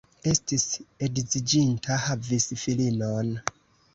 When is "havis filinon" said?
2.05-3.31